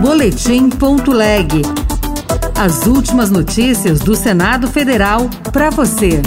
[0.00, 1.60] Boletim.leg.
[2.58, 6.22] As últimas notícias do Senado Federal para você.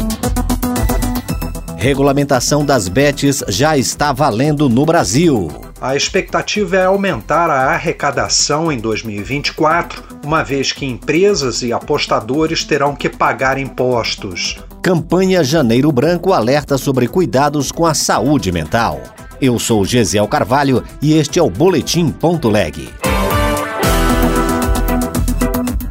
[1.75, 5.49] Regulamentação das bets já está valendo no Brasil.
[5.81, 12.96] A expectativa é aumentar a arrecadação em 2024, uma vez que empresas e apostadores terão
[12.96, 14.60] que pagar impostos.
[14.84, 19.02] Campanha Janeiro Branco alerta sobre cuidados com a saúde mental.
[19.42, 22.88] Eu sou Gesiel Carvalho e este é o Boletim Ponto Leg.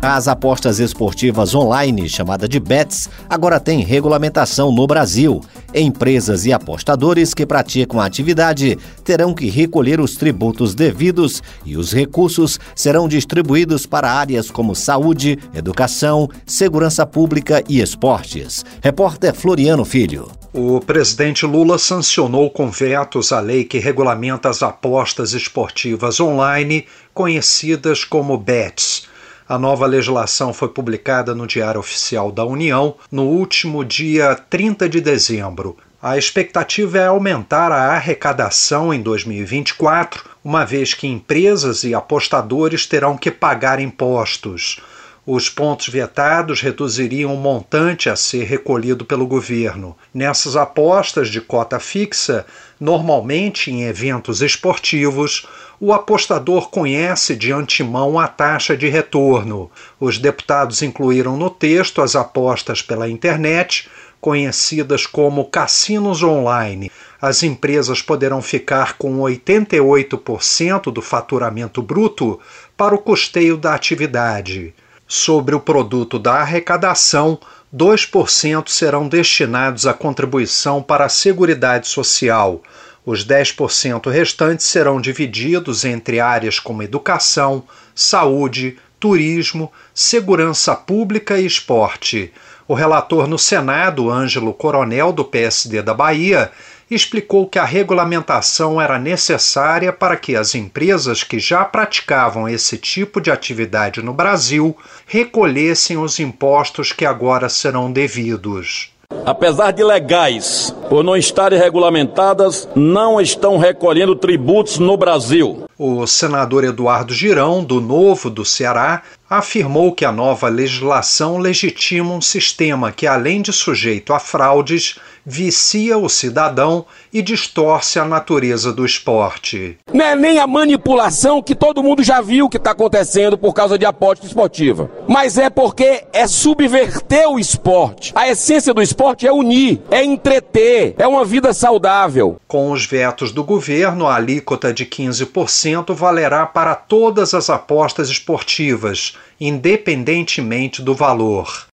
[0.04, 5.40] As apostas esportivas online, chamada de bets, agora têm regulamentação no Brasil.
[5.72, 11.92] Empresas e apostadores que praticam a atividade terão que recolher os tributos devidos e os
[11.92, 18.64] recursos serão distribuídos para áreas como saúde, educação, segurança pública e esportes.
[18.82, 20.28] Repórter Floriano Filho.
[20.52, 28.02] O presidente Lula sancionou com vetos a lei que regulamenta as apostas esportivas online, conhecidas
[28.02, 29.11] como bets.
[29.48, 35.00] A nova legislação foi publicada no Diário Oficial da União no último dia 30 de
[35.00, 35.76] dezembro.
[36.00, 43.16] A expectativa é aumentar a arrecadação em 2024, uma vez que empresas e apostadores terão
[43.16, 44.80] que pagar impostos.
[45.24, 49.96] Os pontos vetados reduziriam o montante a ser recolhido pelo governo.
[50.12, 52.44] Nessas apostas de cota fixa,
[52.80, 55.46] normalmente em eventos esportivos,
[55.78, 59.70] o apostador conhece de antemão a taxa de retorno.
[60.00, 63.88] Os deputados incluíram no texto as apostas pela internet,
[64.20, 66.90] conhecidas como cassinos online.
[67.20, 72.40] As empresas poderão ficar com 88% do faturamento bruto
[72.76, 74.74] para o custeio da atividade.
[75.14, 77.38] Sobre o produto da arrecadação,
[77.70, 82.62] 2% serão destinados à contribuição para a Seguridade Social.
[83.04, 87.62] Os 10% restantes serão divididos entre áreas como educação,
[87.94, 92.32] saúde, turismo, segurança pública e esporte.
[92.66, 96.50] O relator no Senado, Ângelo Coronel, do PSD da Bahia,
[96.94, 103.20] explicou que a regulamentação era necessária para que as empresas que já praticavam esse tipo
[103.20, 104.76] de atividade no Brasil
[105.06, 108.92] recolhessem os impostos que agora serão devidos.
[109.24, 115.68] Apesar de legais, por não estarem regulamentadas, não estão recolhendo tributos no Brasil.
[115.84, 122.20] O senador Eduardo Girão, do Novo do Ceará, afirmou que a nova legislação legitima um
[122.20, 128.84] sistema que, além de sujeito a fraudes, vicia o cidadão e distorce a natureza do
[128.84, 129.78] esporte.
[129.92, 133.78] Não é nem a manipulação que todo mundo já viu que está acontecendo por causa
[133.78, 138.12] de aposta esportiva, mas é porque é subverter o esporte.
[138.14, 142.36] A essência do esporte é unir, é entreter, é uma vida saudável.
[142.46, 149.16] Com os vetos do governo, a alíquota de 15% valerá para todas as apostas esportivas
[149.40, 151.66] independentemente do valor.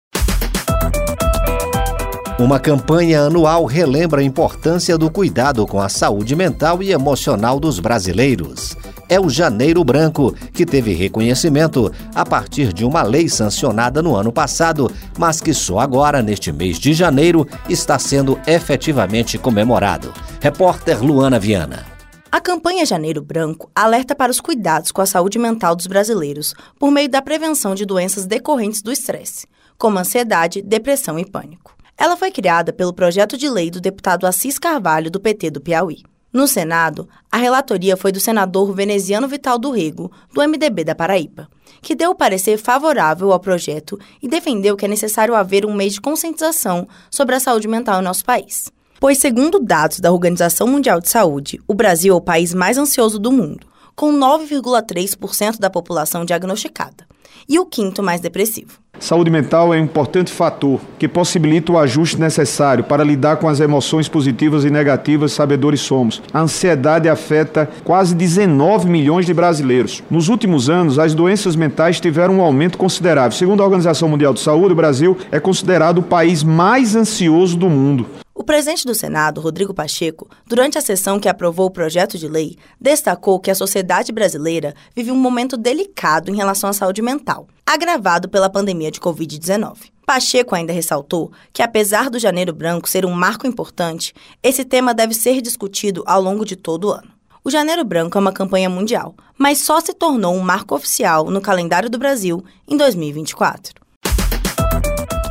[2.38, 7.80] Uma campanha anual relembra a importância do cuidado com a saúde mental e emocional dos
[7.80, 8.76] brasileiros.
[9.08, 14.30] É o Janeiro Branco, que teve reconhecimento a partir de uma lei sancionada no ano
[14.30, 20.12] passado, mas que só agora, neste mês de janeiro, está sendo efetivamente comemorado.
[20.40, 21.95] Repórter Luana Viana.
[22.30, 26.90] A campanha Janeiro Branco alerta para os cuidados com a saúde mental dos brasileiros por
[26.90, 29.46] meio da prevenção de doenças decorrentes do estresse,
[29.78, 31.76] como ansiedade, depressão e pânico.
[31.96, 36.02] Ela foi criada pelo projeto de lei do deputado Assis Carvalho, do PT do Piauí.
[36.32, 41.48] No Senado, a relatoria foi do senador veneziano Vital do Rego, do MDB da Paraíba,
[41.80, 45.94] que deu o parecer favorável ao projeto e defendeu que é necessário haver um mês
[45.94, 48.70] de conscientização sobre a saúde mental em nosso país.
[48.98, 53.18] Pois, segundo dados da Organização Mundial de Saúde, o Brasil é o país mais ansioso
[53.18, 57.06] do mundo, com 9,3% da população diagnosticada,
[57.46, 58.78] e o quinto mais depressivo.
[58.98, 63.60] Saúde mental é um importante fator que possibilita o ajuste necessário para lidar com as
[63.60, 66.22] emoções positivas e negativas, sabedores somos.
[66.32, 70.02] A ansiedade afeta quase 19 milhões de brasileiros.
[70.10, 73.36] Nos últimos anos, as doenças mentais tiveram um aumento considerável.
[73.36, 77.68] Segundo a Organização Mundial de Saúde, o Brasil é considerado o país mais ansioso do
[77.68, 78.06] mundo.
[78.46, 83.40] Presidente do Senado, Rodrigo Pacheco, durante a sessão que aprovou o projeto de lei, destacou
[83.40, 88.48] que a sociedade brasileira vive um momento delicado em relação à saúde mental, agravado pela
[88.48, 89.90] pandemia de Covid-19.
[90.06, 95.12] Pacheco ainda ressaltou que, apesar do Janeiro Branco ser um marco importante, esse tema deve
[95.12, 97.10] ser discutido ao longo de todo o ano.
[97.42, 101.40] O Janeiro Branco é uma campanha mundial, mas só se tornou um marco oficial no
[101.40, 103.85] calendário do Brasil em 2024.